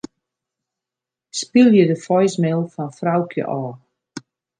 [1.39, 3.79] Spylje de voicemail fan Froukje ôf.